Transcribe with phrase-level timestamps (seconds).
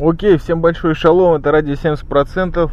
[0.00, 2.70] Окей, всем большой шалом, это радио 70%.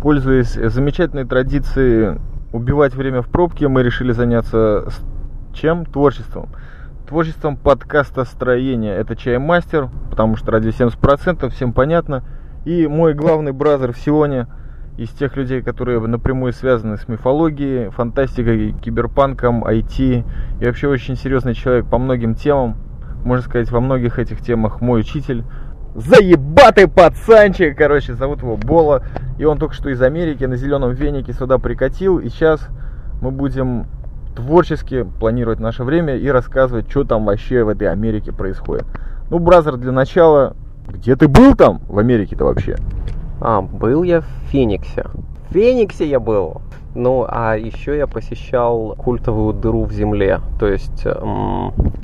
[0.00, 2.18] Пользуясь замечательной традицией
[2.50, 4.86] убивать время в пробке, мы решили заняться
[5.52, 5.84] чем?
[5.84, 6.48] Творчеством.
[7.06, 8.94] Творчеством подкаста строения.
[8.94, 12.24] Это Чаймастер, потому что радио 70%, всем понятно.
[12.64, 14.46] И мой главный бразер в Сионе
[14.96, 20.24] из тех людей, которые напрямую связаны с мифологией, фантастикой, киберпанком, IT.
[20.58, 22.76] И вообще очень серьезный человек по многим темам.
[23.24, 25.44] Можно сказать, во многих этих темах мой учитель.
[25.94, 29.02] Заебатый пацанчик, короче, зовут его Бола.
[29.38, 32.18] И он только что из Америки на зеленом венике сюда прикатил.
[32.18, 32.68] И сейчас
[33.20, 33.86] мы будем
[34.34, 38.86] творчески планировать наше время и рассказывать, что там вообще в этой Америке происходит.
[39.30, 40.56] Ну, бразер, для начала,
[40.88, 42.76] где ты был там в Америке-то вообще?
[43.40, 45.04] А, был я в Фениксе.
[45.50, 46.62] В Фениксе я был.
[46.94, 50.40] Ну, а еще я посещал культовую дыру в земле.
[50.58, 51.06] То есть...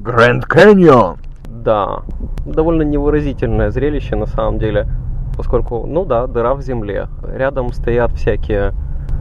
[0.00, 1.18] Гранд Каньон!
[1.68, 2.00] Да.
[2.46, 4.86] Довольно невыразительное зрелище на самом деле.
[5.36, 7.08] Поскольку, ну да, дыра в земле.
[7.22, 8.72] Рядом стоят всякие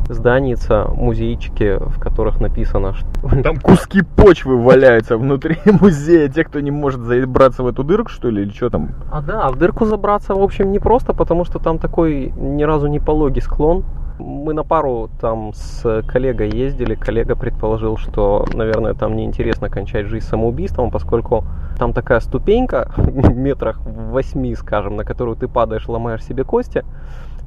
[0.07, 3.41] зданица, музейчики, в которых написано, что...
[3.43, 6.29] Там куски почвы валяются внутри музея.
[6.29, 8.91] Те, кто не может забраться в эту дырку, что ли, или что там?
[9.11, 12.87] А да, в дырку забраться, в общем, не просто, потому что там такой ни разу
[12.87, 13.83] не пологий склон.
[14.19, 16.95] Мы на пару там с коллегой ездили.
[16.95, 21.45] Коллега предположил, что, наверное, там неинтересно кончать жизнь самоубийством, поскольку
[21.77, 26.83] там такая ступенька метрах восьми, скажем, на которую ты падаешь, ломаешь себе кости.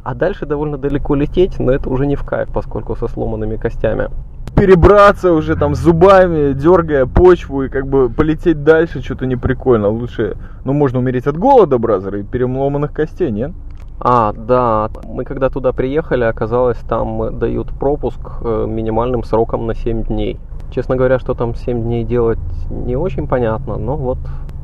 [0.02, 4.08] А дальше довольно далеко лететь, но это уже не в кайф, поскольку со сломанными костями.
[4.56, 9.88] Перебраться уже там зубами, дергая почву и как бы полететь дальше, что-то не прикольно.
[9.88, 13.52] Лучше, ну можно умереть от голода, бразер, и переломанных костей, нет?
[14.00, 20.04] А, да, мы когда туда приехали, оказалось, там дают пропуск э, минимальным сроком на 7
[20.04, 20.38] дней.
[20.70, 22.38] Честно говоря, что там 7 дней делать
[22.70, 24.18] не очень понятно, но вот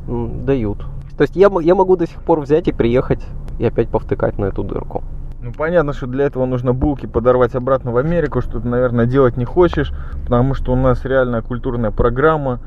[0.07, 0.79] дают.
[1.17, 3.23] То есть я, я могу до сих пор взять и приехать
[3.59, 5.03] и опять повтыкать на эту дырку.
[5.41, 9.37] Ну, понятно, что для этого нужно булки подорвать обратно в Америку, что ты, наверное, делать
[9.37, 9.93] не хочешь,
[10.23, 12.59] потому что у нас реальная культурная программа.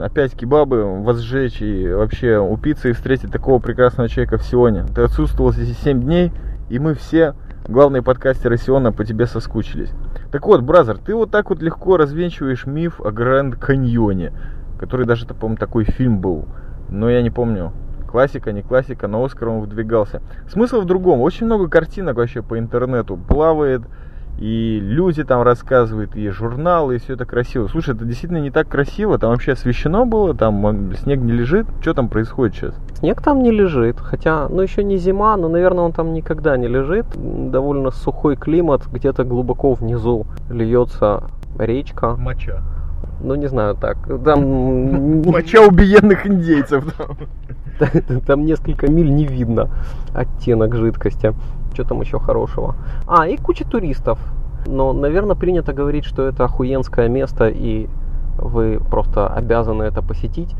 [0.00, 4.84] Опять кебабы возжечь и вообще упиться и встретить такого прекрасного человека в Сионе.
[4.94, 6.32] Ты отсутствовал здесь 7 дней,
[6.68, 7.34] и мы все,
[7.68, 9.92] главные подкастеры Сиона, по тебе соскучились.
[10.32, 14.32] Так вот, бразер, ты вот так вот легко развенчиваешь миф о Гранд Каньоне,
[14.78, 16.46] который даже, по-моему, такой фильм был,
[16.88, 17.72] но я не помню,
[18.08, 20.22] Классика, не классика, на Оскар он выдвигался.
[20.50, 21.20] Смысл в другом.
[21.20, 23.82] Очень много картинок вообще по интернету плавает,
[24.38, 27.68] и люди там рассказывают, и журналы, и все это красиво.
[27.68, 31.66] Слушай, это действительно не так красиво, там вообще освещено было, там снег не лежит.
[31.80, 32.74] Что там происходит сейчас?
[32.94, 36.68] Снег там не лежит, хотя, ну еще не зима, но, наверное, он там никогда не
[36.68, 37.06] лежит.
[37.16, 41.24] Довольно сухой климат, где-то глубоко внизу льется
[41.58, 42.16] речка.
[42.16, 42.62] Моча.
[43.20, 43.98] Ну, не знаю, так.
[44.24, 45.22] Там...
[45.26, 46.84] Моча убиенных индейцев.
[48.26, 49.70] Там несколько миль не видно
[50.14, 51.34] оттенок жидкости.
[51.74, 52.74] Что там еще хорошего?
[53.06, 54.18] А, и куча туристов.
[54.66, 57.88] Но, наверное, принято говорить, что это охуенское место, и
[58.36, 60.54] вы просто обязаны это посетить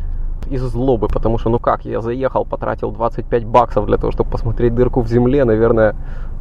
[0.50, 4.74] из злобы, потому что, ну как, я заехал, потратил 25 баксов для того, чтобы посмотреть
[4.74, 5.94] дырку в земле, наверное,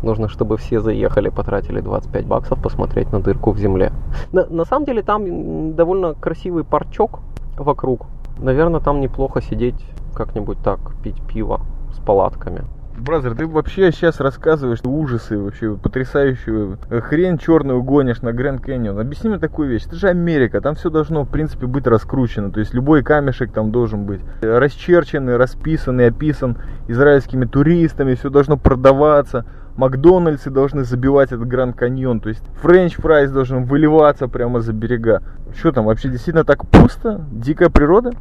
[0.03, 3.91] нужно, чтобы все заехали, потратили 25 баксов посмотреть на дырку в земле.
[4.31, 7.19] На, на самом деле там довольно красивый парчок
[7.57, 8.05] вокруг.
[8.39, 11.61] Наверное, там неплохо сидеть как-нибудь так пить пиво
[11.93, 12.63] с палатками.
[12.97, 18.99] Brother, ты вообще сейчас рассказываешь ужасы, вообще потрясающую хрень черную гонишь на Гранд Каньон.
[18.99, 19.85] Объясни мне такую вещь.
[19.85, 22.51] Это же Америка, там все должно, в принципе, быть раскручено.
[22.51, 26.57] То есть любой камешек там должен быть расчерченный, расписанный, описан
[26.87, 29.45] израильскими туристами, все должно продаваться.
[29.75, 32.19] Макдональдсы должны забивать этот Гранд Каньон.
[32.19, 35.21] То есть french fries должен выливаться прямо за берега.
[35.55, 37.23] Что там, вообще действительно так пусто?
[37.31, 38.13] Дикая природа?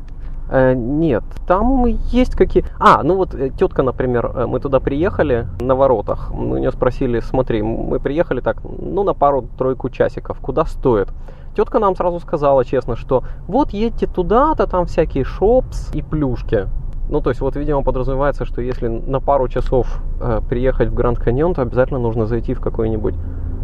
[0.48, 2.64] Э, нет, там есть какие...
[2.78, 6.30] А, ну вот э, тетка, например, э, мы туда приехали на воротах.
[6.32, 11.08] Мы у нее спросили, смотри, мы приехали так, ну на пару-тройку часиков, куда стоит?
[11.56, 16.68] Тетка нам сразу сказала честно, что вот едьте туда-то, там всякие shops и плюшки.
[17.08, 21.18] Ну, то есть, вот, видимо, подразумевается, что если на пару часов э, приехать в Гранд
[21.18, 23.14] Каньон, то обязательно нужно зайти в какой-нибудь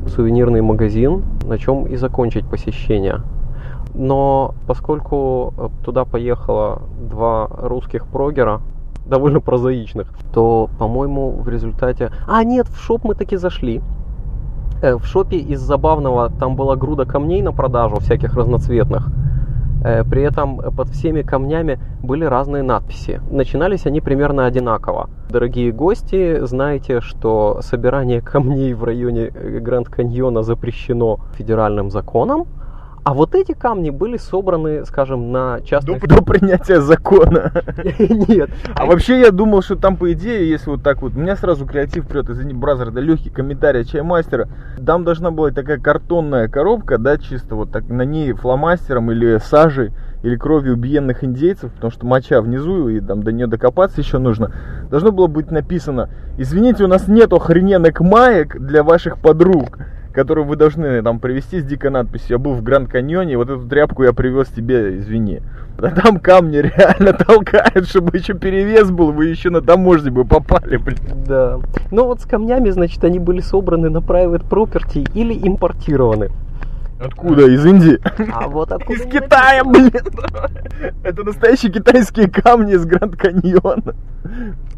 [0.07, 3.21] сувенирный магазин, на чем и закончить посещение.
[3.95, 8.61] Но поскольку э, туда поехало два русских прогера,
[9.07, 12.11] довольно прозаичных, то, по-моему, в результате...
[12.27, 13.83] А, нет, в шоп мы таки зашли.
[14.83, 19.09] Э, в шопе из забавного там была груда камней на продажу, всяких разноцветных.
[19.85, 23.21] Э, при этом под всеми камнями были разные надписи.
[23.31, 25.11] Начинались они примерно одинаково.
[25.29, 32.47] Дорогие гости, знаете, что собирание камней в районе Гранд Каньона запрещено федеральным законом,
[33.05, 36.01] А вот эти камни были собраны, скажем, на частных...
[36.03, 37.51] До, до принятия закона.
[37.99, 38.51] Нет.
[38.77, 41.67] А вообще я думал, что там по идее, если вот так вот, у меня сразу
[41.67, 44.49] креатив прет, извини, бразер, да легкий комментарий от чаймастера.
[44.87, 49.91] Там должна была такая картонная коробка, да, чисто вот так, на ней фломастером или сажей,
[50.23, 54.53] или кровью убиенных индейцев, потому что моча внизу, и там до нее докопаться еще нужно.
[54.91, 56.09] Должно было быть написано,
[56.39, 59.79] извините, у нас нет охрененных маек для ваших подруг
[60.13, 62.33] которую вы должны там привезти с дикой надписью.
[62.33, 65.41] Я был в Гранд Каньоне, вот эту тряпку я привез тебе, извини.
[65.79, 70.77] А там камни реально толкают, чтобы еще перевес был, вы еще на таможне бы попали,
[70.77, 70.99] блин.
[71.27, 71.59] Да.
[71.91, 76.31] Ну вот с камнями, значит, они были собраны на private property или импортированы.
[77.05, 77.49] Откуда?
[77.49, 77.99] Из Индии?
[78.33, 79.91] А вот откуда Из Китая, блин!
[81.03, 83.95] Это настоящие китайские камни из Гранд Каньона.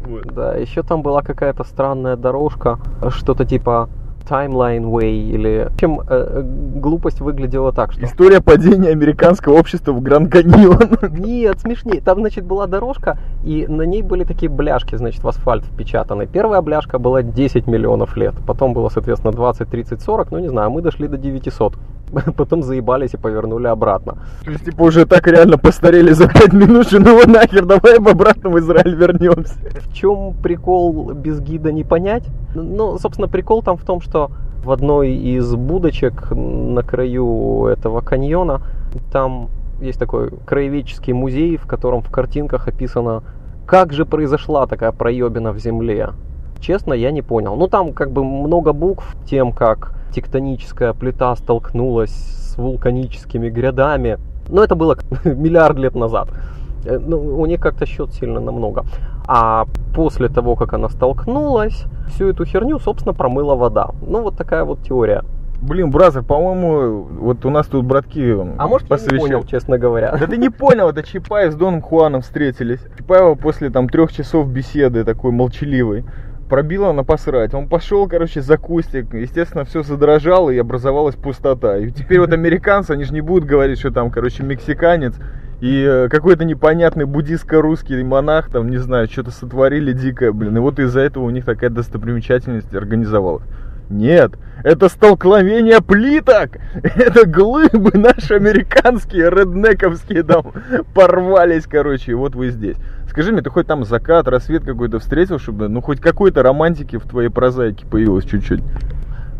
[0.03, 0.33] Вот.
[0.33, 2.79] Да, еще там была какая-то странная дорожка,
[3.11, 3.89] что-то типа
[4.27, 5.67] Timeline Way или...
[5.69, 6.43] В общем, э,
[6.75, 8.03] глупость выглядела так, что...
[8.03, 10.97] История падения американского общества в Гранд Каньон.
[11.11, 12.01] Нет, смешнее.
[12.01, 16.27] Там, значит, была дорожка, и на ней были такие бляшки, значит, в асфальт впечатаны.
[16.27, 20.69] Первая бляшка была 10 миллионов лет, потом было, соответственно, 20, 30, 40, ну не знаю,
[20.71, 21.75] мы дошли до 900.
[22.37, 24.17] Потом заебались и повернули обратно.
[24.43, 28.49] То есть, типа, уже так реально постарели за 5 минут, что ну нахер, давай обратно
[28.49, 29.55] в Израиль вернемся.
[29.81, 32.23] В чем прикол без гида не понять?
[32.53, 34.31] Ну, собственно, прикол там в том, что
[34.63, 38.61] в одной из будочек на краю этого каньона
[39.11, 39.49] там
[39.81, 43.23] есть такой краеведческий музей, в котором в картинках описано,
[43.65, 46.09] как же произошла такая проебина в земле.
[46.65, 47.55] Честно, я не понял.
[47.55, 54.17] Ну, там как бы много букв тем, как тектоническая плита столкнулась с вулканическими грядами.
[54.49, 56.29] Но это было миллиард лет назад.
[56.83, 58.83] Э, ну, у них как-то счет сильно намного.
[59.27, 63.91] А после того, как она столкнулась, всю эту херню, собственно, промыла вода.
[64.01, 65.23] Ну, вот такая вот теория.
[65.61, 69.11] Блин, бразер, по-моему, вот у нас тут братки А может, посвящ...
[69.11, 70.17] я не понял, честно говоря.
[70.19, 72.79] Да ты не понял, это Чапаев с Доном Хуаном встретились.
[72.97, 76.05] Чапаева после там трех часов беседы такой молчаливой
[76.49, 77.53] пробило на посрать.
[77.53, 79.13] Он пошел, короче, за кустик.
[79.13, 81.77] Естественно, все задрожало и образовалась пустота.
[81.77, 85.15] И теперь вот американцы, они же не будут говорить, что там, короче, мексиканец
[85.61, 90.55] и э, какой-то непонятный буддистско-русский монах, там, не знаю, что-то сотворили дикое, блин.
[90.57, 93.43] И вот из-за этого у них такая достопримечательность организовалась.
[93.89, 94.33] Нет,
[94.63, 96.57] это столкновение плиток.
[96.83, 100.53] Это глыбы наши американские, реднековские там
[100.93, 102.77] порвались, короче, и вот вы здесь.
[103.07, 107.03] Скажи мне, ты хоть там закат, рассвет какой-то встретил, чтобы, ну, хоть какой-то романтики в
[107.03, 108.61] твоей прозаике появилось чуть-чуть?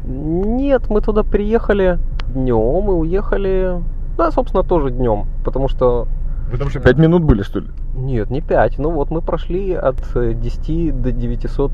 [0.05, 1.97] Нет, мы туда приехали
[2.27, 3.81] днем и уехали,
[4.17, 6.07] да, собственно, тоже днем, потому что...
[6.51, 7.67] Потому что 5 минут были, что ли?
[7.95, 8.77] Нет, не 5.
[8.77, 11.71] Ну вот мы прошли от 10 до 900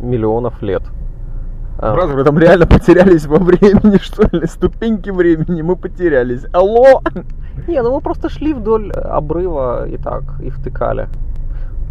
[0.00, 0.82] миллионов лет.
[1.78, 4.46] Брат, вы там реально потерялись во времени, что ли?
[4.46, 6.44] Ступеньки времени мы потерялись.
[6.52, 7.02] Алло!
[7.68, 11.08] Не, ну мы просто шли вдоль обрыва и так, и втыкали.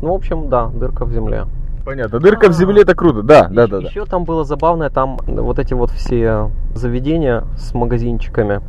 [0.02, 1.46] Ну, в общем, да, дырка в земле.
[1.86, 2.20] Понятно.
[2.20, 3.78] Дырка в земле это круто, да, да, да.
[3.78, 8.60] Еще там было забавное, там вот эти вот все заведения с магазинчиками.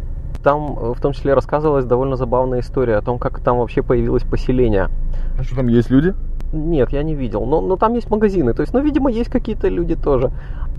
[0.45, 4.23] Там э, в том числе рассказывалась довольно забавная история о том, как там вообще появилось
[4.23, 4.89] поселение.
[5.37, 6.15] А что там есть люди?
[6.53, 7.47] Нет, я не видел.
[7.47, 8.55] Но, но там есть магазины.
[8.55, 10.31] То есть, ну, видимо, есть какие-то люди тоже.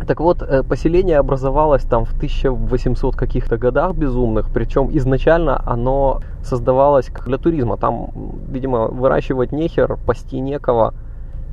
[0.08, 4.50] Так вот, э, поселение образовалось там в 1800 каких-то годах безумных.
[4.54, 7.78] Причем изначально оно создавалось для туризма.
[7.78, 8.10] Там,
[8.50, 10.94] видимо, выращивать нехер, пасти некого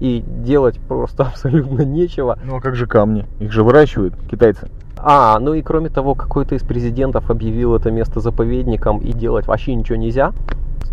[0.01, 2.39] и делать просто абсолютно нечего.
[2.45, 3.27] Ну а как же камни?
[3.41, 4.69] Их же выращивают китайцы.
[4.99, 9.75] А, ну и кроме того, какой-то из президентов объявил это место заповедником и делать вообще
[9.75, 10.33] ничего нельзя.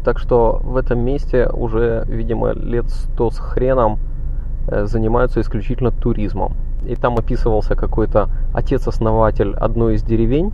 [0.03, 4.00] Так что в этом месте уже, видимо, лет сто с хреном
[4.67, 6.53] э, занимаются исключительно туризмом.
[6.86, 10.51] И там описывался какой-то отец-основатель одной из деревень,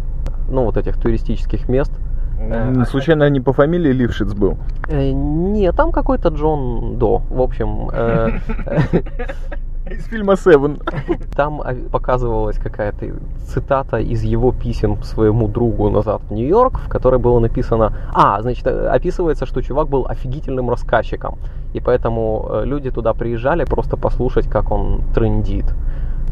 [0.50, 1.92] ну вот этих туристических мест.
[2.40, 4.58] Э, случайно не по фамилии Лившиц был?
[4.88, 7.24] Э, нет, там какой-то Джон До.
[7.30, 7.90] В общем,
[9.90, 10.80] Из фильма Севен.
[11.36, 13.06] Там показывалась какая-то
[13.48, 17.94] цитата из его писем своему другу назад в Нью-Йорк, в которой было написано...
[18.14, 21.40] А, значит, описывается, что чувак был офигительным рассказчиком.
[21.74, 25.66] И поэтому э, люди туда приезжали просто послушать, как он трендит.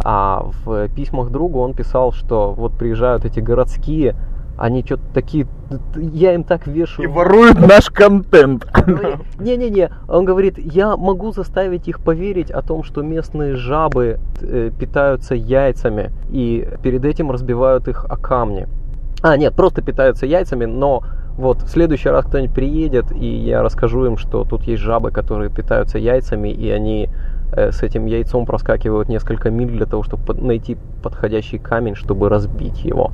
[0.04, 4.16] А в письмах другу он писал, что вот приезжают эти городские
[4.58, 5.48] они что-то такие,
[5.96, 7.08] я им так вешаю.
[7.08, 8.68] И воруют наш контент.
[9.40, 15.36] Не-не-не, он говорит, я могу заставить их поверить о том, что местные жабы э, питаются
[15.36, 18.68] яйцами и перед этим разбивают их о камни.
[19.22, 21.04] А, нет, просто питаются яйцами, но
[21.38, 25.52] вот в следующий раз кто-нибудь приедет, и я расскажу им, что тут есть жабы, которые
[25.52, 27.10] питаются яйцами, и они
[27.52, 32.84] э, с этим яйцом проскакивают несколько миль для того, чтобы найти подходящий камень, чтобы разбить
[32.84, 33.12] его.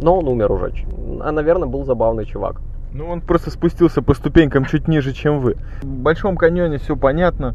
[0.00, 0.72] Но он умер уже.
[1.20, 2.60] А, наверное, был забавный чувак.
[2.92, 5.56] Ну, он просто спустился по ступенькам чуть ниже, чем вы.
[5.82, 7.54] В Большом каньоне все понятно.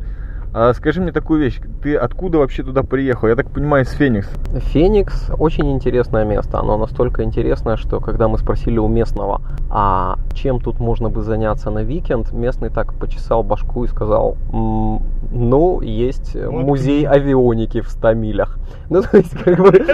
[0.51, 3.27] А скажи мне такую вещь, ты откуда вообще туда приехал?
[3.27, 4.27] Я так понимаю, из Феникс.
[4.71, 6.59] Феникс очень интересное место.
[6.59, 11.69] Оно настолько интересное, что когда мы спросили у местного, а чем тут можно бы заняться
[11.69, 16.65] на викенд, местный так почесал башку и сказал, «М, ну, есть Вот.
[16.65, 18.57] музей авионики в 100 милях.
[18.89, 19.71] Ну, то есть, как бы...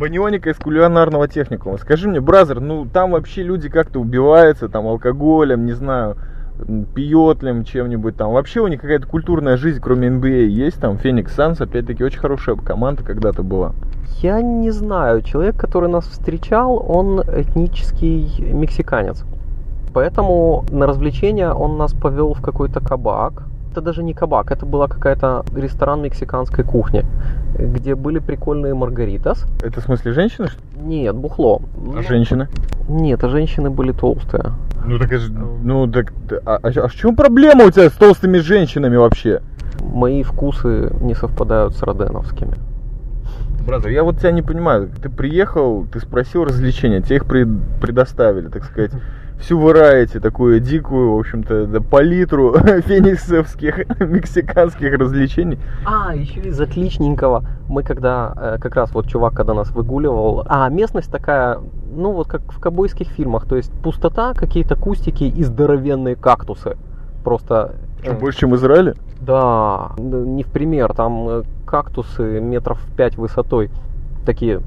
[0.00, 1.76] Банионика из кулинарного техникума.
[1.76, 6.16] Скажи мне, brother, ну там вообще люди как-то убиваются, там алкоголем, не знаю,
[6.66, 8.32] м, пьетлем, чем-нибудь там.
[8.32, 10.96] Вообще у них какая-то культурная жизнь, кроме NBA, есть там.
[10.96, 13.74] Phoenix Suns, опять-таки, очень хорошая команда когда-то была.
[14.22, 19.24] Я не знаю, человек, который нас встречал, он этнический мексиканец.
[19.92, 23.49] Поэтому на развлечения он нас повел в какой-то кабак.
[23.70, 27.04] Это даже не кабак, это была какая-то ресторан мексиканской кухни,
[27.56, 29.46] где были прикольные маргаритас.
[29.62, 30.48] Это в смысле женщины?
[30.76, 31.62] Нет, бухло.
[31.96, 32.48] А женщины?
[32.88, 34.46] Нет, а женщины были толстые.
[34.84, 35.30] Ну так, ж-
[35.62, 36.12] ну так,
[36.44, 39.40] а, а, а в чем проблема у тебя с толстыми женщинами вообще?
[39.80, 42.56] Мои вкусы не совпадают с роденовскими.
[43.64, 44.88] Бразер, я вот тебя не понимаю.
[45.00, 47.48] Ты приехал, ты спросил развлечения, тебе их пред-
[47.80, 48.90] предоставили, так сказать.
[49.40, 55.58] Всю варайте такую дикую, в общем-то, да, палитру фениксовских, мексиканских развлечений.
[55.86, 57.46] А, еще из отличненького.
[57.66, 61.58] Мы когда, э, как раз вот чувак, когда нас выгуливал, а местность такая,
[61.90, 66.76] ну вот как в кобойских фильмах, то есть пустота, какие-то кустики и здоровенные кактусы.
[67.24, 67.76] Просто...
[68.02, 68.94] Что, э, больше, чем в Израиле?
[69.22, 73.70] Да, не в пример, там э, кактусы метров 5 высотой,
[74.26, 74.60] такие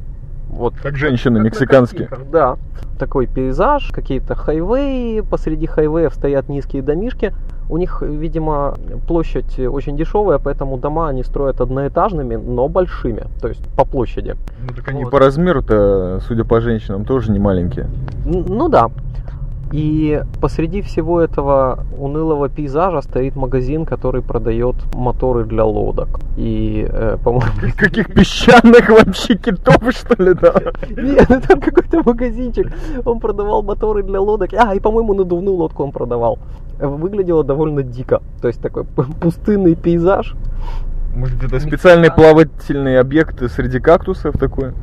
[0.53, 2.09] вот Как женщины как мексиканские.
[2.31, 2.57] Да.
[2.99, 7.33] Такой пейзаж, какие-то хайвеи, посреди хайвеев стоят низкие домишки.
[7.69, 8.75] У них, видимо,
[9.07, 14.35] площадь очень дешевая, поэтому дома они строят одноэтажными, но большими, то есть по площади.
[14.67, 15.11] Ну так они Вот.
[15.11, 17.87] по размеру-то, судя по женщинам, тоже не маленькие.
[18.25, 18.89] Ну да.
[19.73, 26.19] И посреди всего этого унылого пейзажа стоит магазин, который продает моторы для лодок.
[26.37, 30.53] И, э, по-моему, Каких песчаных вообще китов, что ли, да?
[30.89, 32.71] Нет, ну там какой-то магазинчик.
[33.03, 34.53] Он продавал моторы для лодок.
[34.53, 36.37] А, и, по-моему, надувную лодку он продавал.
[36.77, 38.21] Выглядело довольно дико.
[38.43, 40.35] То есть такой пустынный пейзаж.
[41.15, 44.73] Может, это специальные плавательные объекты среди кактусов такой?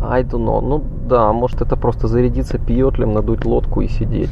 [0.00, 0.60] I don't know.
[0.60, 4.30] Ну да, может это просто зарядиться пьетлем, надуть лодку и сидеть.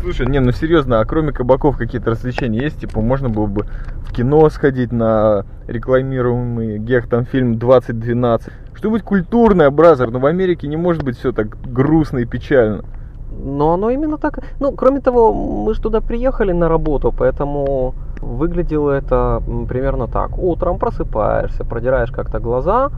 [0.00, 2.80] Слушай, не, ну серьезно, а кроме кабаков какие-то развлечения есть?
[2.80, 3.66] Типа, можно было бы
[4.02, 8.52] в кино сходить на рекламируемый гехтом фильм 2012.
[8.74, 12.84] Что-нибудь культурное, бразер, но в Америке не может быть все так грустно и печально.
[13.30, 14.38] Но оно именно так.
[14.60, 20.38] Ну, кроме того, мы же туда приехали на работу, поэтому выглядело это примерно так.
[20.38, 22.90] Утром просыпаешься, продираешь как-то глаза,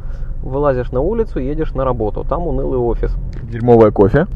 [0.42, 2.24] вылазишь на улицу, едешь на работу.
[2.28, 3.14] Там унылый офис.
[3.42, 4.26] Дерьмовое кофе.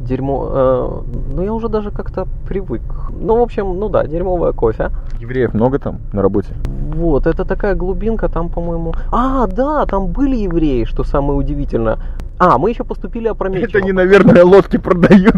[0.00, 0.48] Дерьмо.
[0.50, 0.88] э,
[1.34, 2.82] ну, я уже даже как-то привык.
[3.10, 4.90] Ну, в общем, ну да, дерьмовое кофе.
[5.20, 6.52] Евреев много там на работе.
[6.94, 8.94] Вот, это такая глубинка, там, по-моему...
[9.10, 11.98] А, да, там были евреи, что самое удивительное.
[12.38, 13.68] А, мы еще поступили опрометчиво.
[13.68, 15.36] Это они, наверное, лодки продают.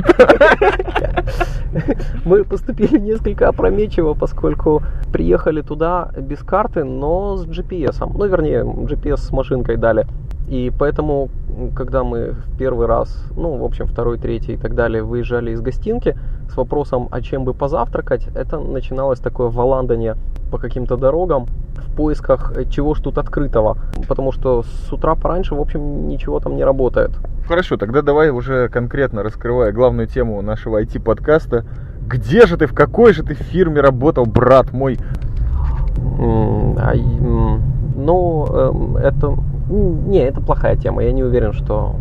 [2.25, 8.11] Мы поступили несколько опрометчиво, поскольку приехали туда без карты, но с GPS.
[8.13, 10.07] Ну, вернее, GPS с машинкой дали.
[10.49, 11.29] И поэтому,
[11.77, 15.61] когда мы в первый раз, ну, в общем, второй, третий и так далее, выезжали из
[15.61, 16.17] гостинки
[16.51, 20.17] с вопросом, а чем бы позавтракать, это начиналось такое валандание
[20.51, 23.79] по каким-то дорогам в поисках э, чего ж тут открытого.
[24.09, 27.11] Потому что с утра пораньше, в общем, ничего там не работает.
[27.47, 31.65] Хорошо, тогда давай уже конкретно раскрывая главную тему нашего IT-подкаста.
[32.07, 34.99] Где же ты, в какой же ты фирме работал, брат мой?
[36.19, 39.37] А, Ну, эм, это...
[39.71, 41.03] Не, это плохая тема.
[41.03, 41.97] Я не уверен, что...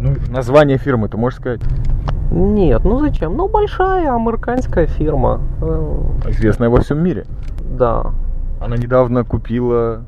[0.00, 1.60] Ну, название фирмы, ты можешь сказать?
[2.30, 3.36] Нет, ну зачем?
[3.36, 5.40] Ну, большая американская фирма.
[5.62, 7.24] Э, Известная во всем мире.
[7.74, 8.12] Да.
[8.60, 10.04] Она недавно купила...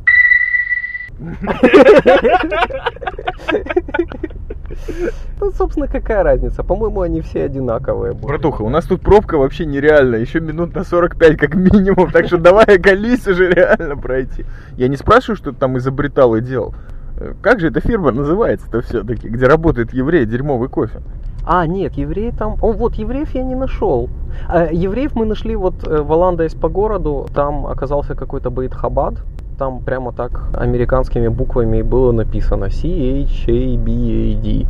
[5.40, 6.62] Ну, собственно, какая разница?
[6.62, 8.12] По-моему, они все одинаковые.
[8.12, 12.38] Братуха, у нас тут пробка вообще нереальная, еще минут на 45 как минимум, так что
[12.38, 14.44] давай колись уже реально пройти.
[14.76, 16.74] Я не спрашиваю, что ты там изобретал и делал.
[17.18, 21.00] Э, Как же эта фирма называется-то все-таки, где работает еврей, дерьмовый кофе?
[21.48, 22.56] А, нет, евреи там...
[22.60, 24.08] О, вот, евреев я не нашел.
[24.48, 27.26] А, евреев мы нашли вот э, валандаясь по городу.
[27.34, 29.22] Там оказался какой-то Бейт Хабад.
[29.58, 34.66] Там прямо так американскими буквами и было написано C-H-A-B-A-D.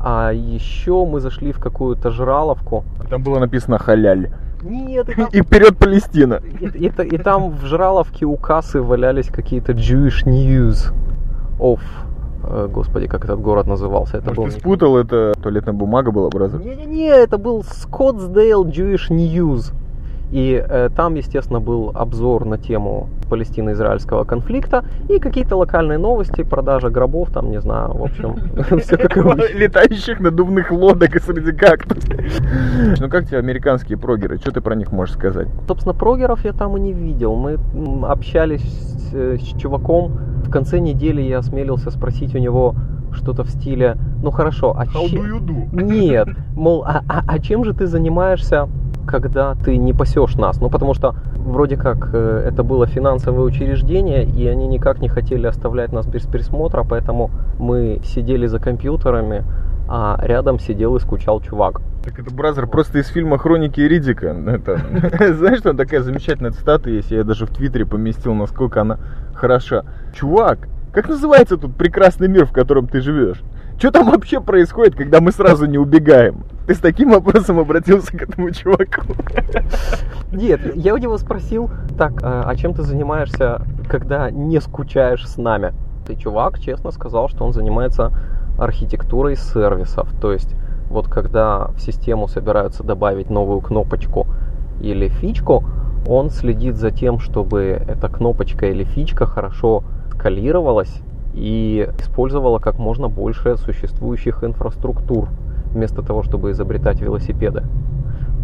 [0.00, 2.84] А еще мы зашли в какую-то жраловку.
[3.10, 4.30] Там было написано халяль.
[4.62, 6.40] Нет, и там, И вперед Палестина.
[6.60, 10.92] и, и та- и там в жраловке у кассы валялись какие-то Jewish News
[11.58, 11.80] of...
[12.44, 14.18] э, Господи, как этот город назывался?
[14.18, 14.50] Это Может, был...
[14.50, 16.60] ты спутал, это туалетная бумага была, бразер?
[16.60, 19.72] Не-не-не, это был Scottsdale Jewish News.
[20.30, 26.90] И э, там, естественно, был обзор на тему палестино-израильского конфликта и какие-то локальные новости, продажа
[26.90, 28.36] гробов, там, не знаю, в общем,
[28.80, 29.16] все как.
[29.54, 32.04] Летающих надувных лодок и среди кактус.
[33.00, 34.38] Ну как тебе американские прогеры?
[34.38, 35.48] Что ты про них можешь сказать?
[35.66, 37.34] Собственно, прогеров я там и не видел.
[37.36, 37.58] Мы
[38.06, 40.12] общались с, э, с чуваком.
[40.44, 42.74] В конце недели я осмелился спросить у него
[43.12, 45.68] что-то в стиле, ну хорошо, а че- you do?
[45.72, 48.68] Нет, мол, а, а- а чем же ты занимаешься,
[49.08, 50.60] когда ты не пасешь нас?
[50.60, 55.46] Ну, потому что вроде как э, это было финансовое учреждение, и они никак не хотели
[55.46, 59.44] оставлять нас без присмотра, поэтому мы сидели за компьютерами,
[59.88, 61.80] а рядом сидел и скучал чувак.
[62.04, 64.26] Так это бразер просто из фильма Хроники Ридика.
[64.46, 68.98] Это, знаешь, там такая замечательная цитата есть, я даже в Твиттере поместил, насколько она
[69.34, 69.84] хороша.
[70.14, 73.42] Чувак, как называется тут прекрасный мир, в котором ты живешь?
[73.78, 76.42] Что там вообще происходит, когда мы сразу не убегаем?
[76.66, 79.02] Ты с таким вопросом обратился к этому чуваку.
[80.32, 85.36] Нет, я у него спросил, так, а а чем ты занимаешься, когда не скучаешь с
[85.36, 85.74] нами?
[86.08, 88.10] И чувак честно сказал, что он занимается
[88.58, 90.08] архитектурой сервисов.
[90.20, 90.56] То есть,
[90.90, 94.26] вот когда в систему собираются добавить новую кнопочку
[94.80, 95.64] или фичку,
[96.08, 101.00] он следит за тем, чтобы эта кнопочка или фичка хорошо скалировалась
[101.38, 105.28] и использовала как можно больше существующих инфраструктур,
[105.72, 107.62] вместо того, чтобы изобретать велосипеды.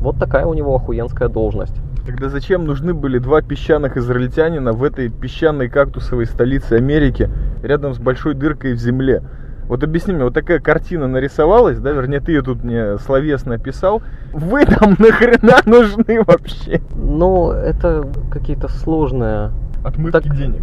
[0.01, 1.75] Вот такая у него охуенская должность.
[2.07, 7.31] Тогда зачем нужны были два песчаных израильтянина в этой песчаной кактусовой столице Америки,
[7.63, 9.23] рядом с большой дыркой в земле?
[9.67, 14.03] Вот объясни мне, вот такая картина нарисовалась, да, вернее, ты ее тут мне словесно описал.
[14.33, 16.83] Вы там нахрена нужны вообще?
[16.95, 19.51] Но это какие-то сложные...
[19.83, 20.63] Отмывки Так- денег.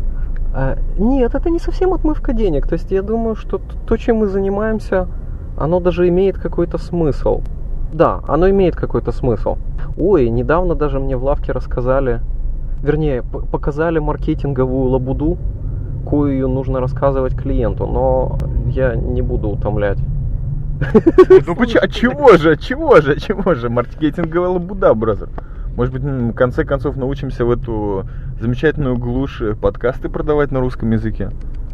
[0.53, 2.67] А, нет, это не совсем отмывка денег.
[2.67, 5.07] То есть я думаю, что то, чем мы занимаемся,
[5.57, 7.41] оно даже имеет какой-то смысл.
[7.93, 9.57] Да, оно имеет какой-то смысл.
[9.97, 12.21] Ой, недавно даже мне в лавке рассказали,
[12.81, 15.37] вернее, показали маркетинговую лабуду,
[16.07, 19.99] кою нужно рассказывать клиенту, но я не буду утомлять.
[21.45, 21.81] Ну почему?
[21.83, 22.57] А чего же?
[22.57, 23.19] Чего же?
[23.19, 23.69] Чего же?
[23.69, 25.29] Маркетинговая лабуда, бразер.
[25.75, 28.05] Может быть, в конце концов научимся в эту
[28.39, 31.31] замечательную глушь э, подкасты продавать на русском языке?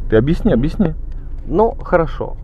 [0.10, 0.93] Ты объясни, объясни.
[1.45, 2.38] Ну, хорошо.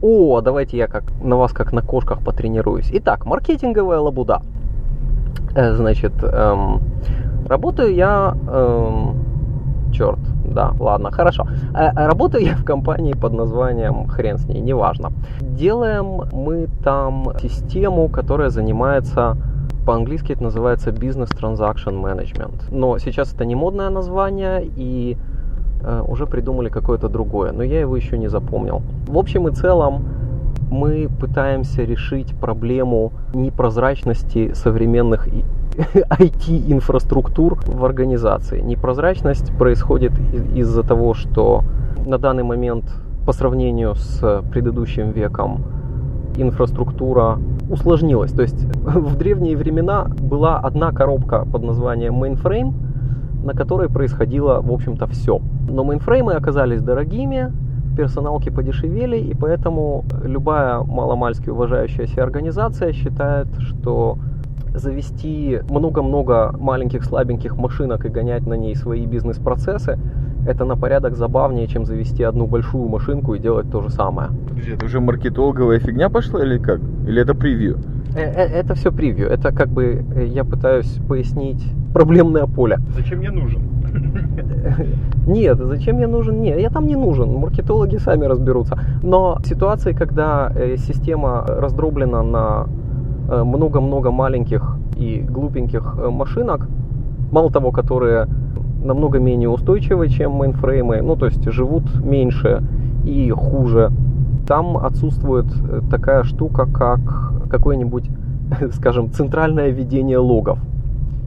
[0.00, 2.90] О, давайте я как на вас как на кошках потренируюсь.
[2.92, 4.42] Итак, маркетинговая лабуда.
[5.54, 6.80] Э, Значит, эм,
[7.48, 8.34] работаю я...
[9.92, 11.46] черт, да, ладно, хорошо.
[11.74, 15.12] Э, работаю я в компании под названием хрен с ней, неважно.
[15.40, 19.36] Делаем мы там систему, которая занимается
[19.84, 22.70] по-английски это называется Business Transaction Management.
[22.70, 25.16] Но сейчас это не модное название, и
[25.82, 28.82] э, уже придумали какое-то другое, но я его еще не запомнил.
[29.06, 30.04] В общем и целом
[30.70, 38.60] мы пытаемся решить проблему непрозрачности современных IT-инфраструктур в организации.
[38.60, 40.12] Непрозрачность происходит
[40.54, 41.62] из-за того, что
[42.06, 42.84] на данный момент
[43.26, 45.64] по сравнению с предыдущим веком
[46.36, 48.32] инфраструктура усложнилась.
[48.32, 52.72] То есть в древние времена была одна коробка под названием mainframe,
[53.44, 55.40] на которой происходило, в общем-то, все.
[55.68, 57.52] Но мейнфреймы оказались дорогими,
[57.96, 64.18] персоналки подешевели, и поэтому любая маломальски уважающаяся организация считает, что
[64.74, 69.98] завести много-много маленьких слабеньких машинок и гонять на ней свои бизнес-процессы,
[70.46, 74.30] это на порядок забавнее, чем завести одну большую машинку и делать то же самое.
[74.48, 76.80] Подожди, это уже маркетолговая фигня пошла или как?
[77.06, 77.78] Или это превью?
[78.14, 79.28] Э, э, Это все превью.
[79.28, 82.78] Это как бы э, я пытаюсь пояснить проблемное поле.
[82.96, 83.62] Зачем мне нужен?
[85.26, 86.40] Нет, зачем я нужен?
[86.40, 87.32] Нет, я там не нужен.
[87.34, 88.78] Маркетологи сами разберутся.
[89.02, 92.66] Но в ситуации, когда система раздроблена на
[93.28, 96.68] много-много маленьких и глупеньких э, машинок,
[97.30, 98.26] мало того, которые
[98.84, 102.62] намного менее устойчивы, чем мейнфреймы, ну то есть живут меньше
[103.04, 103.90] и хуже,
[104.46, 107.00] там отсутствует э, такая штука, как
[107.48, 108.10] какое-нибудь,
[108.72, 110.58] скажем, центральное ведение логов.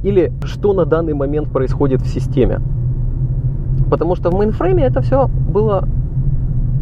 [0.03, 2.59] Или что на данный момент происходит в системе.
[3.89, 5.87] Потому что в мейнфрейме это все было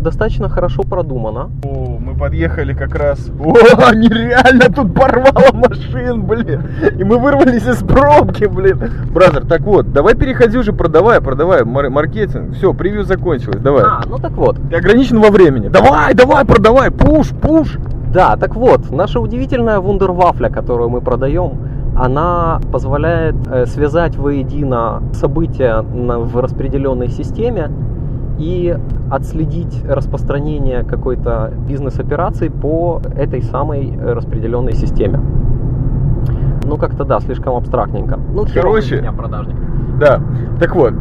[0.03, 1.49] достаточно хорошо продумано.
[1.63, 3.29] О, мы подъехали как раз.
[3.39, 3.53] О,
[3.93, 6.61] нереально тут порвало машин, блин.
[6.97, 8.79] И мы вырвались из пробки, блин.
[9.11, 12.55] Brother, так вот, давай переходи уже, продавай, продавай, мар- маркетинг.
[12.55, 13.83] Все, превью закончилось, давай.
[13.83, 14.57] А, ну так вот.
[14.69, 15.69] Ты ограничен во времени.
[15.69, 17.77] Давай, давай, продавай, пуш, пуш.
[18.13, 21.53] Да, так вот, наша удивительная вундервафля, которую мы продаем,
[21.95, 27.71] она позволяет э, связать воедино события в распределенной системе
[28.37, 28.75] и
[29.11, 35.19] отследить распространение какой-то бизнес-операции по этой самой распределенной системе.
[36.65, 38.17] Ну, как-то да, слишком абстрактненько.
[38.33, 39.55] Ну, Короче, меня продажник.
[39.99, 40.21] Да,
[40.59, 40.93] так вот,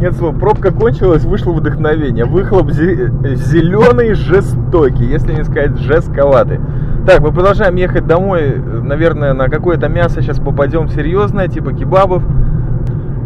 [0.00, 6.58] нет слов, пробка кончилась, вышло вдохновение, выхлоп зеленый, жестокий, если не сказать жестковатый.
[7.06, 12.24] Так, мы продолжаем ехать домой, наверное, на какое-то мясо сейчас попадем серьезное, типа кебабов.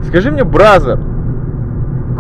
[0.03, 0.99] Скажи мне, бразер,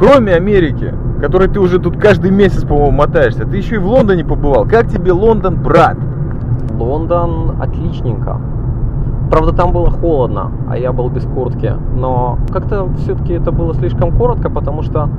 [0.00, 4.24] кроме Америки, которой ты уже тут каждый месяц, по-моему, мотаешься, ты еще и в Лондоне
[4.24, 4.64] побывал.
[4.64, 5.98] Как тебе Лондон, брат?
[6.78, 8.40] Лондон отличненько.
[9.30, 11.74] Правда, там было холодно, а я был без куртки.
[11.94, 15.10] Но как-то все-таки это было слишком коротко, потому что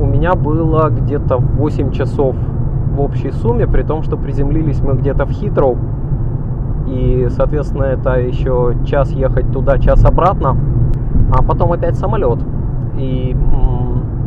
[0.00, 2.34] у меня было где-то 8 часов
[2.92, 5.78] в общей сумме, при том, что приземлились мы где-то в Хитроу.
[6.88, 10.56] И, соответственно, это еще час ехать туда, час обратно.
[11.32, 12.40] А потом опять самолет.
[12.98, 13.34] И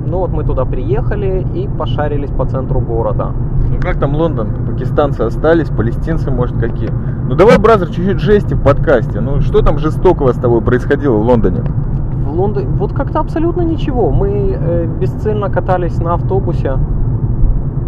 [0.08, 3.32] ну вот мы туда приехали и пошарились по центру города.
[3.70, 4.48] Ну как там Лондон?
[4.66, 6.90] Пакистанцы остались, палестинцы, может, какие?
[7.28, 9.20] Ну давай, бразер, чуть-чуть жести в подкасте.
[9.20, 11.62] Ну что там жестокого с тобой происходило в Лондоне?
[12.26, 14.12] В Лондоне вот как-то абсолютно ничего.
[14.12, 16.78] Мы э, бесцельно катались на автобусе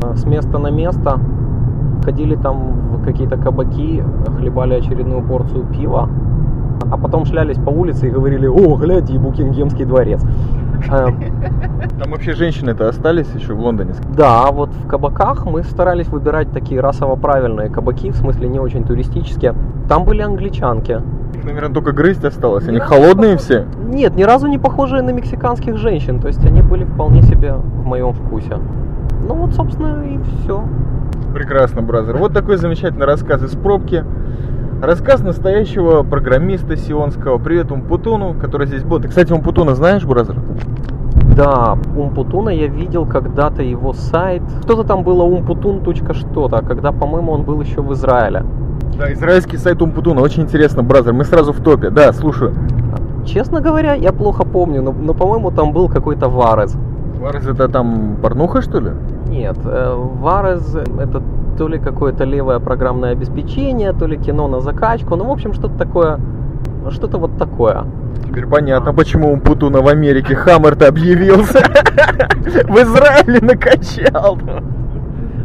[0.04, 1.20] э, с места на место.
[2.04, 4.04] Ходили там в какие-то кабаки,
[4.38, 6.10] хлебали очередную порцию пива.
[6.92, 10.24] А потом шлялись по улице и говорили, о, гляди, Букингемский дворец.
[10.88, 13.94] Там вообще женщины-то остались еще в Лондоне?
[14.16, 18.84] Да, вот в кабаках мы старались выбирать такие расово правильные кабаки, в смысле не очень
[18.84, 19.56] туристические.
[19.88, 21.02] Там были англичанки.
[21.34, 22.68] Их, наверное, только грызть осталось.
[22.68, 23.66] Они холодные все?
[23.88, 26.20] Нет, ни разу не похожие на мексиканских женщин.
[26.20, 28.58] То есть они были вполне себе в моем вкусе.
[29.28, 30.64] Ну вот, собственно, и все.
[31.34, 32.18] Прекрасно, бразер.
[32.18, 34.04] Вот такой замечательный рассказ из пробки.
[34.82, 37.38] Рассказ настоящего программиста сионского.
[37.38, 39.02] Привет Умпутуну, который здесь был.
[39.02, 40.38] Ты, кстати, Умпутуна знаешь, бразер?
[41.36, 44.42] Да, Умпутуна я видел когда-то его сайт.
[44.64, 45.24] Что-то там было
[46.14, 48.46] что-то, когда, по-моему, он был еще в Израиле.
[48.98, 50.22] Да, израильский сайт Умпутуна.
[50.22, 51.12] Очень интересно, бразер.
[51.12, 51.90] Мы сразу в топе.
[51.90, 52.54] Да, слушаю.
[53.26, 56.74] Честно говоря, я плохо помню, но, но по-моему, там был какой-то Варез.
[57.20, 58.92] Варез это там порнуха, что ли?
[59.28, 61.22] Нет, э, Варез это
[61.60, 65.78] то ли какое-то левое программное обеспечение, то ли кино на закачку, ну, в общем, что-то
[65.78, 66.18] такое,
[66.90, 67.86] что-то вот такое.
[68.26, 71.60] Теперь понятно, почему он Путуна в Америке Хаммер-то объявился.
[71.60, 74.40] В Израиле накачал.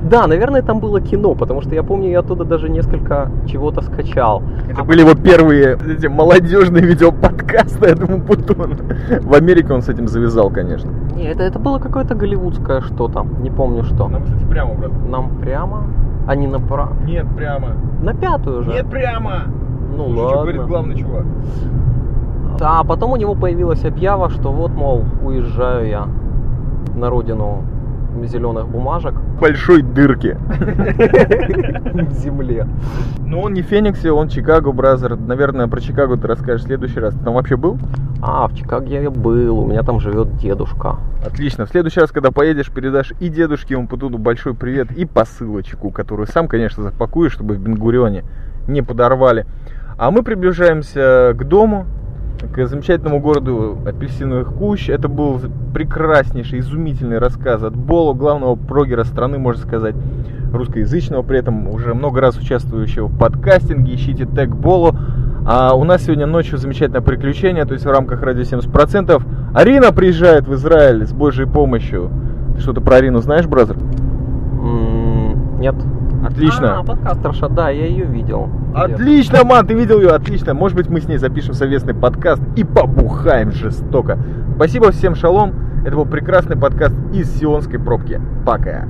[0.05, 4.43] Да, наверное, там было кино, потому что я помню, я оттуда даже несколько чего-то скачал.
[4.71, 8.77] Это а были его первые эти молодежные видеоподкасты, я думаю, Путун.
[9.23, 10.91] В Америке он с этим завязал, конечно.
[11.17, 14.07] Не, это, это было какое-то голливудское что-то, не помню что.
[14.07, 14.93] Нам, кстати, прямо, брат.
[15.09, 15.85] Нам прямо?
[16.27, 16.95] А не направо?
[17.05, 17.69] Нет, прямо.
[18.03, 18.71] На пятую же.
[18.71, 19.43] Нет, прямо.
[19.97, 20.29] Ну Слушай, ладно.
[20.29, 21.25] Что говорит главный чувак?
[22.61, 26.07] А потом у него появилась объява, что вот, мол, уезжаю я
[26.95, 27.63] на родину
[28.27, 29.15] зеленых бумажек.
[29.41, 30.37] Большой дырки.
[30.49, 32.67] В земле.
[33.21, 35.17] Ну, он не Фениксе, он Чикаго, бразер.
[35.17, 37.15] Наверное, про Чикаго ты расскажешь в следующий раз.
[37.15, 37.79] Ты там вообще был?
[38.23, 40.97] А, в Чикаго я был, у меня там живет дедушка.
[41.27, 41.67] Отлично.
[41.67, 46.49] В следующий раз, когда поедешь, передашь и дедушке Умпутуну большой привет, и посылочку, которую сам,
[46.49, 48.25] конечно, запакуешь, чтобы в Бенгурионе
[48.67, 49.47] не подорвали.
[49.99, 51.87] А мы приближаемся к дому,
[52.53, 54.89] к замечательному городу апельсиновых кущ.
[54.89, 55.41] Это был
[55.73, 59.95] прекраснейший, изумительный рассказ от Боло, главного прогера страны, можно сказать,
[60.53, 63.95] русскоязычного, при этом уже много раз участвующего в подкастинге.
[63.95, 64.97] Ищите тег Боло.
[65.47, 69.23] А у нас сегодня ночью замечательное приключение, то есть в рамках радио 70%.
[69.55, 72.11] Арина приезжает в Израиль с Божьей помощью.
[72.55, 73.77] Ты что-то про Арину знаешь, бразер?
[75.59, 75.75] Нет.
[76.27, 76.79] Отлично.
[76.79, 78.49] А, подкастерша, да, я ее видел.
[78.75, 80.55] Отлично, ман, ты видел ее, отлично.
[80.55, 84.19] Может быть, мы с ней запишем совместный подкаст и побухаем жестоко.
[84.57, 85.55] Спасибо всем, шалом.
[85.85, 88.21] Это был прекрасный подкаст из Сионской пробки.
[88.47, 88.87] Пока.